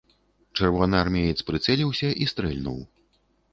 [0.59, 2.83] Чырвонаармеец прыцэліўся і стрэльнуў.